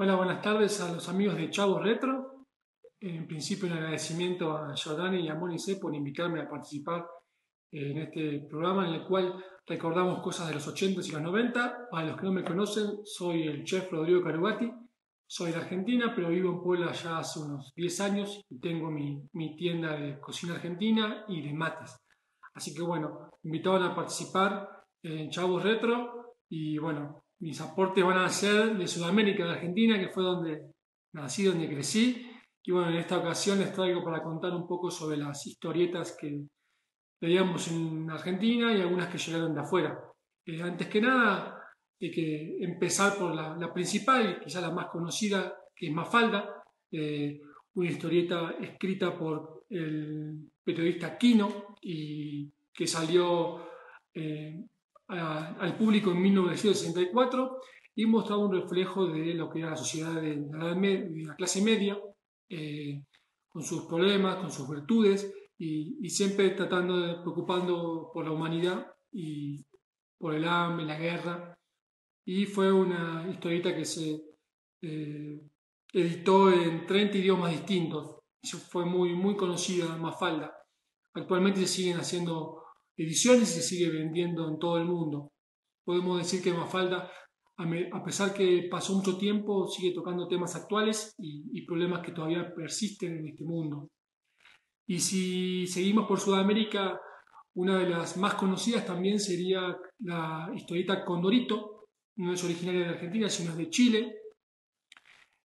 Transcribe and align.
Hola, 0.00 0.14
buenas 0.14 0.40
tardes 0.40 0.80
a 0.80 0.92
los 0.92 1.08
amigos 1.08 1.34
de 1.34 1.50
Chavo 1.50 1.80
Retro. 1.80 2.44
En 3.00 3.26
principio, 3.26 3.66
un 3.66 3.72
agradecimiento 3.72 4.56
a 4.56 4.72
Jordani 4.76 5.26
y 5.26 5.28
a 5.28 5.34
Monice 5.34 5.74
por 5.74 5.92
invitarme 5.92 6.40
a 6.40 6.48
participar 6.48 7.04
en 7.72 7.98
este 7.98 8.46
programa 8.48 8.86
en 8.86 8.94
el 8.94 9.04
cual 9.04 9.44
recordamos 9.66 10.22
cosas 10.22 10.46
de 10.46 10.54
los 10.54 10.68
80 10.68 11.00
y 11.04 11.10
los 11.10 11.20
90. 11.20 11.88
Para 11.90 12.06
los 12.06 12.16
que 12.16 12.26
no 12.26 12.32
me 12.32 12.44
conocen, 12.44 13.00
soy 13.02 13.48
el 13.48 13.64
chef 13.64 13.90
Rodrigo 13.90 14.22
Carugati. 14.22 14.70
Soy 15.26 15.50
de 15.50 15.56
Argentina, 15.56 16.12
pero 16.14 16.28
vivo 16.28 16.52
en 16.52 16.62
Puebla 16.62 16.92
ya 16.92 17.18
hace 17.18 17.40
unos 17.40 17.72
10 17.74 18.00
años 18.00 18.40
y 18.50 18.60
tengo 18.60 18.92
mi, 18.92 19.20
mi 19.32 19.56
tienda 19.56 19.96
de 19.98 20.20
cocina 20.20 20.54
argentina 20.54 21.24
y 21.26 21.42
de 21.42 21.52
mates. 21.52 21.98
Así 22.54 22.72
que 22.72 22.82
bueno, 22.82 23.30
invitados 23.42 23.82
a 23.82 23.96
participar 23.96 24.68
en 25.02 25.28
Chavos 25.30 25.64
Retro 25.64 26.36
y 26.48 26.78
bueno, 26.78 27.24
mis 27.40 27.60
aportes 27.60 28.04
van 28.04 28.18
a 28.18 28.28
ser 28.28 28.76
de 28.76 28.86
Sudamérica, 28.86 29.44
de 29.44 29.52
Argentina, 29.52 29.98
que 29.98 30.08
fue 30.08 30.22
donde 30.22 30.62
nací, 31.12 31.44
donde 31.44 31.68
crecí. 31.68 32.30
Y 32.62 32.72
bueno, 32.72 32.90
en 32.90 32.96
esta 32.96 33.18
ocasión 33.18 33.58
les 33.58 33.72
traigo 33.72 34.04
para 34.04 34.22
contar 34.22 34.52
un 34.52 34.66
poco 34.66 34.90
sobre 34.90 35.16
las 35.16 35.46
historietas 35.46 36.16
que 36.20 36.42
veíamos 37.20 37.68
en 37.68 38.10
Argentina 38.10 38.72
y 38.72 38.80
algunas 38.80 39.08
que 39.08 39.18
llegaron 39.18 39.54
de 39.54 39.60
afuera. 39.60 39.98
Eh, 40.44 40.62
antes 40.62 40.88
que 40.88 41.00
nada, 41.00 41.58
hay 42.00 42.10
que 42.10 42.58
empezar 42.60 43.16
por 43.16 43.34
la, 43.34 43.72
principal, 43.72 44.40
quizá 44.42 44.60
la 44.60 44.70
más 44.70 44.86
conocida, 44.86 45.54
que 45.74 45.86
es 45.86 45.92
Mafalda, 45.92 46.62
eh, 46.90 47.40
una 47.74 47.88
historieta 47.88 48.56
escrita 48.60 49.16
por 49.16 49.64
el 49.70 50.50
periodista 50.64 51.16
Quino 51.18 51.76
y 51.80 52.50
que 52.72 52.86
salió 52.86 53.68
eh, 54.14 54.64
al 55.08 55.76
público 55.76 56.10
en 56.10 56.20
1964 56.22 57.58
y 57.94 58.06
mostraba 58.06 58.44
un 58.44 58.52
reflejo 58.52 59.06
de 59.06 59.34
lo 59.34 59.50
que 59.50 59.60
era 59.60 59.70
la 59.70 59.76
sociedad 59.76 60.20
de 60.20 60.36
la, 60.52 61.34
clase 61.36 61.62
media, 61.62 61.98
eh, 62.48 63.02
con 63.48 63.62
sus 63.62 63.86
problemas, 63.86 64.36
con 64.36 64.52
sus 64.52 64.68
virtudes 64.68 65.32
y, 65.58 66.08
siempre 66.08 66.50
tratando 66.50 67.00
de 67.00 67.14
preocupando 67.14 68.10
por 68.12 68.24
la 68.24 68.30
humanidad 68.30 68.86
y 69.10 69.64
por 70.18 70.34
el 70.34 70.46
hambre, 70.46 70.86
la 70.86 70.98
guerra. 70.98 71.58
Y 72.24 72.46
fue 72.46 72.70
una 72.70 73.26
historieta 73.30 73.74
que 73.74 73.84
se 73.84 74.22
eh, 74.82 75.40
editó 75.92 76.52
en 76.52 76.86
30 76.86 77.18
idiomas 77.18 77.50
distintos. 77.50 78.20
Fue 78.70 78.84
muy, 78.84 79.14
muy 79.14 79.34
conocida, 79.36 79.96
Mafalda. 79.96 80.54
Actualmente 81.14 81.60
se 81.60 81.66
siguen 81.66 81.98
haciendo 81.98 82.57
ediciones 82.98 83.50
y 83.50 83.60
se 83.60 83.62
sigue 83.62 83.90
vendiendo 83.90 84.48
en 84.48 84.58
todo 84.58 84.76
el 84.78 84.84
mundo. 84.84 85.32
Podemos 85.84 86.18
decir 86.18 86.42
que 86.42 86.52
Mafalda, 86.52 87.10
a 87.56 88.04
pesar 88.04 88.34
que 88.34 88.68
pasó 88.70 88.94
mucho 88.94 89.16
tiempo, 89.16 89.66
sigue 89.68 89.94
tocando 89.94 90.28
temas 90.28 90.54
actuales 90.54 91.14
y, 91.18 91.62
problemas 91.62 92.04
que 92.04 92.12
todavía 92.12 92.52
persisten 92.54 93.18
en 93.18 93.28
este 93.28 93.44
mundo. 93.44 93.88
Y 94.86 94.98
si 95.00 95.66
seguimos 95.66 96.06
por 96.06 96.20
Sudamérica, 96.20 97.00
una 97.54 97.78
de 97.78 97.88
las 97.88 98.16
más 98.16 98.34
conocidas 98.34 98.86
también 98.86 99.18
sería 99.18 99.76
la 100.00 100.50
historieta 100.54 101.04
Condorito, 101.04 101.88
no 102.16 102.32
es 102.32 102.42
originaria 102.44 102.80
de 102.82 102.88
Argentina, 102.88 103.28
sino 103.28 103.52
es 103.52 103.58
de 103.58 103.70
Chile, 103.70 104.16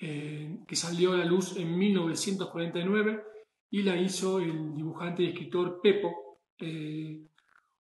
eh, 0.00 0.58
que 0.66 0.76
salió 0.76 1.12
a 1.12 1.18
la 1.18 1.24
luz 1.24 1.56
en 1.56 1.76
1949 1.76 3.22
y 3.70 3.82
la 3.82 3.96
hizo 3.96 4.38
el 4.38 4.74
dibujante 4.74 5.22
y 5.22 5.28
escritor 5.28 5.80
Pepo, 5.82 6.40
eh, 6.58 7.20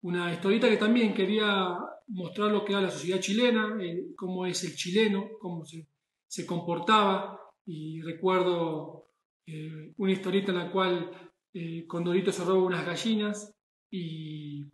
una 0.06 0.32
historieta 0.32 0.70
que 0.70 0.78
también 0.78 1.16
quería 1.16 1.80
mostrar 2.10 2.52
lo 2.52 2.64
que 2.64 2.74
era 2.74 2.82
la 2.82 2.92
sociedad 2.92 3.20
chilena, 3.20 3.76
eh, 3.82 4.14
cómo 4.16 4.46
es 4.46 4.64
el 4.64 4.76
chileno, 4.76 5.30
cómo 5.40 5.66
se, 5.66 5.88
se 6.28 6.46
comportaba. 6.46 7.40
Y 7.66 8.02
recuerdo 8.04 9.08
eh, 9.48 9.94
una 9.98 10.12
historieta 10.12 10.52
en 10.52 10.60
la 10.60 10.72
cual 10.72 11.10
eh, 11.52 11.88
Condorito 11.88 12.32
se 12.32 12.46
roba 12.46 12.64
unas 12.64 12.86
gallinas 12.86 13.52
y 13.90 14.70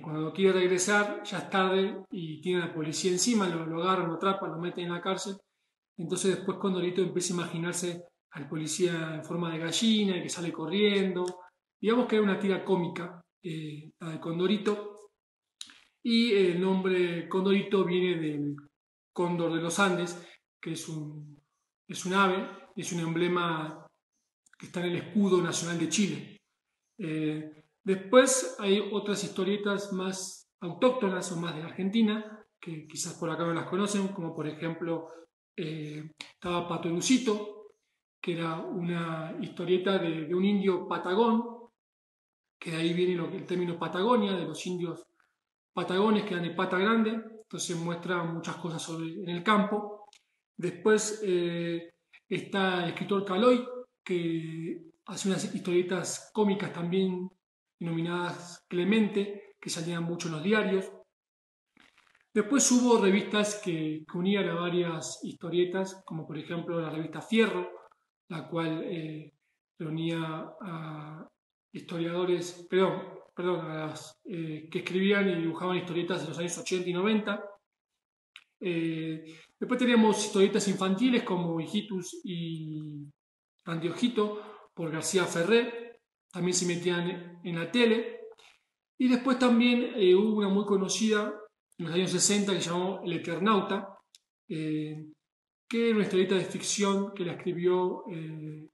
cuando 0.00 0.32
quiere 0.32 0.52
regresar 0.60 1.22
ya 1.24 1.38
es 1.38 1.50
tarde 1.50 2.04
y 2.10 2.40
tiene 2.40 2.62
a 2.62 2.66
la 2.66 2.74
policía 2.74 3.10
encima, 3.10 3.48
lo, 3.48 3.66
lo 3.66 3.82
agarran, 3.82 4.08
lo 4.08 4.14
atrapan, 4.14 4.52
lo 4.52 4.58
meten 4.58 4.84
en 4.84 4.92
la 4.92 5.02
cárcel. 5.02 5.34
Entonces 5.98 6.36
después 6.36 6.56
Condorito 6.56 7.02
empieza 7.02 7.34
a 7.34 7.36
imaginarse 7.36 8.04
al 8.30 8.48
policía 8.48 9.16
en 9.16 9.24
forma 9.24 9.52
de 9.52 9.58
gallina 9.58 10.16
y 10.16 10.22
que 10.22 10.30
sale 10.30 10.50
corriendo. 10.52 11.26
Digamos 11.78 12.06
que 12.06 12.16
era 12.16 12.24
una 12.24 12.38
tira 12.38 12.64
cómica 12.64 13.22
eh, 13.42 13.92
de 14.00 14.20
Condorito. 14.20 15.10
Y 16.04 16.32
el 16.32 16.60
nombre 16.60 17.28
Condorito 17.28 17.84
viene 17.84 18.20
del 18.20 18.56
cóndor 19.12 19.54
de 19.54 19.62
los 19.62 19.78
Andes, 19.78 20.26
que 20.60 20.72
es 20.72 20.88
un, 20.88 21.40
es 21.86 22.04
un 22.06 22.14
ave, 22.14 22.48
es 22.76 22.92
un 22.92 23.00
emblema 23.00 23.86
que 24.58 24.66
está 24.66 24.80
en 24.80 24.92
el 24.92 24.96
escudo 24.96 25.40
nacional 25.42 25.78
de 25.78 25.88
Chile. 25.88 26.40
Eh, 26.98 27.64
después 27.84 28.56
hay 28.58 28.90
otras 28.92 29.22
historietas 29.22 29.92
más 29.92 30.48
autóctonas 30.60 31.30
o 31.32 31.36
más 31.36 31.54
de 31.54 31.62
Argentina, 31.62 32.44
que 32.60 32.86
quizás 32.86 33.14
por 33.14 33.30
acá 33.30 33.44
no 33.44 33.54
las 33.54 33.68
conocen, 33.68 34.08
como 34.08 34.34
por 34.34 34.46
ejemplo 34.46 35.08
eh, 35.56 36.10
estaba 36.34 36.68
Pato 36.68 36.88
Lucito, 36.88 37.72
que 38.20 38.34
era 38.34 38.60
una 38.60 39.36
historieta 39.40 39.98
de 39.98 40.32
un 40.32 40.44
indio 40.44 40.86
patagón 40.86 41.61
que 42.62 42.70
de 42.70 42.76
ahí 42.76 42.92
viene 42.92 43.14
el 43.14 43.44
término 43.44 43.76
Patagonia, 43.76 44.32
de 44.34 44.44
los 44.44 44.64
indios 44.66 45.04
patagones 45.72 46.22
que 46.22 46.34
eran 46.34 46.44
de 46.44 46.54
pata 46.54 46.78
grande, 46.78 47.10
entonces 47.10 47.76
muestra 47.76 48.22
muchas 48.22 48.54
cosas 48.56 48.80
sobre, 48.80 49.10
en 49.20 49.28
el 49.28 49.42
campo. 49.42 50.06
Después 50.56 51.20
eh, 51.24 51.94
está 52.28 52.84
el 52.84 52.90
escritor 52.90 53.24
Caloy, 53.24 53.66
que 54.04 54.80
hace 55.06 55.28
unas 55.28 55.52
historietas 55.52 56.30
cómicas 56.32 56.72
también 56.72 57.28
denominadas 57.80 58.64
Clemente, 58.68 59.56
que 59.60 59.68
salían 59.68 60.04
mucho 60.04 60.28
en 60.28 60.34
los 60.34 60.44
diarios. 60.44 60.92
Después 62.32 62.70
hubo 62.70 63.02
revistas 63.02 63.60
que, 63.62 64.04
unían 64.14 64.48
a 64.48 64.54
varias 64.54 65.18
historietas, 65.24 66.00
como 66.06 66.24
por 66.24 66.38
ejemplo 66.38 66.80
la 66.80 66.90
revista 66.90 67.20
Fierro, 67.20 67.68
la 68.28 68.46
cual 68.48 68.84
eh, 68.84 69.34
reunía 69.78 70.54
a 70.60 71.28
historiadores, 71.72 72.66
perdón, 72.68 73.02
perdón 73.34 73.94
eh, 74.24 74.68
que 74.70 74.78
escribían 74.80 75.28
y 75.28 75.34
dibujaban 75.36 75.78
historietas 75.78 76.22
de 76.22 76.28
los 76.28 76.38
años 76.38 76.58
80 76.58 76.88
y 76.88 76.92
90. 76.92 77.44
Eh, 78.60 79.24
después 79.58 79.78
teníamos 79.78 80.24
historietas 80.24 80.68
infantiles 80.68 81.22
como 81.24 81.60
Hijitus 81.60 82.20
y 82.24 82.78
Andiojito 83.64 84.70
por 84.74 84.90
García 84.90 85.24
Ferré, 85.24 86.00
también 86.30 86.54
se 86.54 86.66
metían 86.66 87.40
en 87.42 87.58
la 87.58 87.70
tele. 87.70 88.20
Y 88.98 89.08
después 89.08 89.38
también 89.38 89.92
eh, 89.96 90.14
hubo 90.14 90.36
una 90.36 90.48
muy 90.48 90.64
conocida 90.64 91.34
en 91.78 91.86
los 91.86 91.94
años 91.94 92.10
60 92.10 92.52
que 92.52 92.60
se 92.60 92.70
llamó 92.70 93.02
El 93.04 93.14
Eternauta, 93.14 93.98
que 94.46 95.08
era 95.72 95.94
una 95.94 96.04
historieta 96.04 96.34
de 96.34 96.44
ficción 96.44 97.12
que 97.14 97.24
la 97.24 97.32
escribió 97.32 98.04
el 98.08 98.68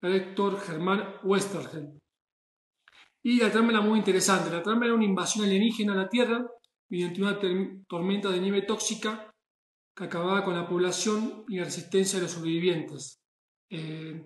lector 0.00 0.58
Germán 0.58 1.16
Westergel. 1.22 2.01
Y 3.22 3.38
la 3.38 3.50
trama 3.50 3.70
era 3.70 3.80
muy 3.80 3.98
interesante. 3.98 4.50
La 4.50 4.62
trama 4.62 4.86
era 4.86 4.94
una 4.94 5.04
invasión 5.04 5.44
alienígena 5.44 5.92
a 5.92 5.96
la 5.96 6.08
Tierra 6.08 6.44
mediante 6.88 7.22
una 7.22 7.38
tormenta 7.88 8.30
de 8.30 8.40
nieve 8.40 8.62
tóxica 8.62 9.32
que 9.94 10.04
acababa 10.04 10.44
con 10.44 10.54
la 10.54 10.68
población 10.68 11.44
y 11.48 11.56
la 11.56 11.64
resistencia 11.64 12.18
de 12.18 12.24
los 12.24 12.32
sobrevivientes. 12.32 13.20
Eh, 13.70 14.24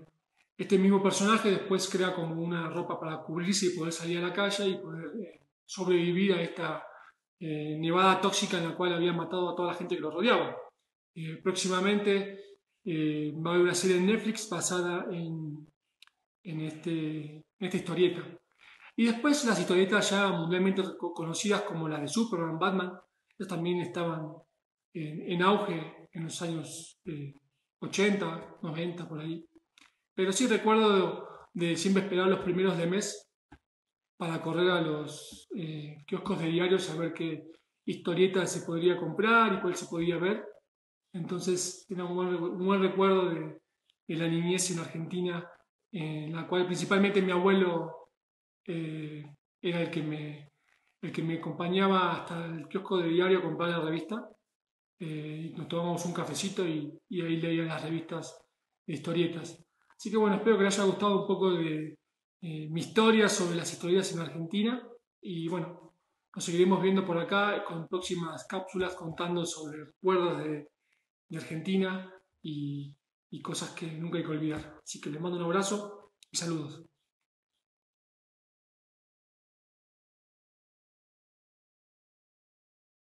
este 0.57 0.79
mismo 0.79 1.03
personaje 1.03 1.51
después 1.51 1.89
crea 1.89 2.15
como 2.15 2.43
una 2.43 2.69
ropa 2.69 2.99
para 2.99 3.23
cubrirse 3.23 3.67
y 3.67 3.77
poder 3.77 3.93
salir 3.93 4.19
a 4.19 4.29
la 4.29 4.33
calle 4.33 4.69
y 4.69 4.79
poder 4.79 5.13
eh, 5.21 5.41
sobrevivir 5.65 6.33
a 6.33 6.43
esta 6.43 6.83
eh, 7.39 7.77
nevada 7.79 8.21
tóxica 8.21 8.59
en 8.59 8.71
la 8.71 8.77
cual 8.77 8.95
había 8.95 9.13
matado 9.13 9.51
a 9.51 9.55
toda 9.55 9.69
la 9.69 9.79
gente 9.79 9.97
que 9.97 10.01
lo 10.01 10.11
rodeaba. 10.11 10.57
próximamente 11.43 12.41
va 12.87 13.51
a 13.51 13.55
haber 13.55 13.65
una 13.65 13.75
serie 13.75 13.97
en 13.97 14.07
Netflix 14.07 14.49
basada 14.49 15.07
en, 15.11 15.67
en, 16.43 16.61
este, 16.61 17.37
en 17.37 17.45
esta 17.59 17.77
historieta. 17.77 18.23
Y 18.97 19.07
después 19.07 19.45
las 19.45 19.61
historietas 19.61 20.11
ya 20.11 20.29
mundialmente 20.29 20.83
conocidas 21.15 21.63
como 21.63 21.87
las 21.87 22.01
de 22.01 22.09
Superman, 22.09 22.59
Batman, 22.59 22.93
ellas 23.39 23.49
también 23.49 23.81
estaban 23.81 24.33
en, 24.95 25.43
auge 25.43 26.09
en 26.13 26.25
los 26.25 26.41
años 26.41 26.99
80, 27.81 28.27
eh, 28.27 28.57
90, 28.63 29.07
por 29.07 29.21
ahí. 29.21 29.45
Pero 30.15 30.33
sí 30.33 30.47
recuerdo 30.47 31.29
de, 31.53 31.77
siempre 31.77 32.05
esperar 32.05 32.29
los 32.29 32.41
primeros 32.41 32.79
de 32.79 32.87
mes 32.87 33.31
para 34.17 34.41
correr 34.41 34.71
a 34.71 34.81
los 34.81 35.47
eh, 35.55 35.99
kioscos 36.07 36.39
de 36.39 36.49
diarios 36.49 36.89
a 36.89 36.97
ver 36.97 37.13
qué 37.13 37.51
historieta 37.85 38.47
se 38.47 38.65
podría 38.65 38.97
comprar 38.97 39.53
y 39.53 39.61
cuál 39.61 39.77
se 39.77 39.87
podía 39.87 40.17
ver. 40.17 40.43
Entonces 41.13 41.85
era 41.91 42.05
un 42.07 42.65
buen, 42.65 42.81
recuerdo 42.81 43.29
de, 43.29 43.61
de, 44.09 44.17
la 44.17 44.27
niñez 44.27 44.71
en 44.71 44.79
Argentina, 44.79 45.47
en 45.93 46.35
la 46.35 46.49
cual 46.49 46.65
principalmente 46.65 47.21
mi 47.21 47.33
abuelo 47.33 47.96
eh, 48.67 49.25
era 49.61 49.81
el 49.81 49.91
que, 49.91 50.03
me, 50.03 50.53
el 51.01 51.13
que 51.13 51.23
me 51.23 51.39
acompañaba 51.39 52.13
hasta 52.13 52.47
el 52.47 52.69
kiosco 52.69 52.99
de 52.99 53.09
diario 53.09 53.39
a 53.39 53.43
comprar 53.43 53.71
la 53.71 53.81
revista. 53.81 54.29
eh, 54.99 55.53
nos 55.57 55.69
tomamos 55.69 56.05
un 56.07 56.15
cafecito 56.15 56.67
y, 56.67 56.99
ahí 57.11 57.37
leían 57.37 57.69
las 57.69 57.83
revistas 57.83 58.39
de 58.87 58.95
historietas. 58.95 59.63
Así 59.97 60.11
que 60.11 60.17
bueno, 60.17 60.37
espero 60.37 60.59
que 60.59 60.65
les 60.65 60.79
haya 60.79 60.89
gustado 60.89 61.23
un 61.23 61.27
poco 61.27 61.53
de 61.53 61.99
eh, 62.43 62.69
mi 62.71 62.81
historia 62.81 63.29
sobre 63.29 63.57
las 63.57 63.73
historietas 63.73 64.13
en 64.13 64.21
Argentina 64.21 64.83
y 65.21 65.49
bueno, 65.49 65.95
nos 66.35 66.45
seguiremos 66.45 66.83
viendo 66.83 67.05
por 67.05 67.19
acá 67.19 67.65
con 67.65 67.89
próximas 67.89 68.47
cápsulas 68.47 68.95
contando 68.95 69.45
sobre 69.47 69.85
recuerdos 69.85 70.39
de, 70.39 70.69
Argentina 71.37 72.09
y, 72.41 72.95
y 73.31 73.43
cosas 73.43 73.71
que 73.71 73.87
nunca 73.87 74.19
hay 74.19 74.25
que 74.25 74.31
olvidar. 74.31 74.79
Así 74.83 75.01
que 75.01 75.11
les 75.11 75.21
mando 75.21 75.39
un 75.39 75.45
abrazo 75.45 76.13
y 76.31 76.37
saludos. 76.37 76.87